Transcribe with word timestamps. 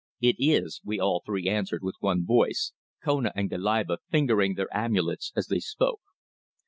"It 0.19 0.37
is," 0.39 0.81
we 0.83 0.99
all 0.99 1.21
three 1.23 1.47
answered 1.47 1.83
with 1.83 1.93
one 1.99 2.25
voice, 2.25 2.73
Kona 3.03 3.31
and 3.35 3.51
Goliba 3.51 3.99
fingering 4.09 4.55
their 4.55 4.75
amulets 4.75 5.31
as 5.35 5.45
they 5.45 5.59
spoke. 5.59 6.01